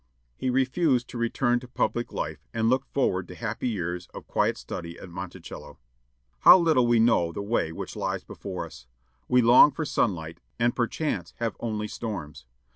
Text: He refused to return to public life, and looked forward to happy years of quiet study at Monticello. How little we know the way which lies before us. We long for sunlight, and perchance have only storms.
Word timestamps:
He 0.35 0.49
refused 0.49 1.07
to 1.09 1.17
return 1.19 1.59
to 1.59 1.67
public 1.67 2.11
life, 2.11 2.39
and 2.55 2.71
looked 2.71 2.91
forward 2.91 3.27
to 3.27 3.35
happy 3.35 3.69
years 3.69 4.07
of 4.15 4.25
quiet 4.25 4.57
study 4.57 4.97
at 4.97 5.11
Monticello. 5.11 5.77
How 6.39 6.57
little 6.57 6.87
we 6.87 6.99
know 6.99 7.31
the 7.31 7.43
way 7.43 7.71
which 7.71 7.95
lies 7.95 8.23
before 8.23 8.65
us. 8.65 8.87
We 9.27 9.43
long 9.43 9.69
for 9.69 9.85
sunlight, 9.85 10.39
and 10.57 10.75
perchance 10.75 11.35
have 11.37 11.55
only 11.59 11.87
storms. 11.87 12.47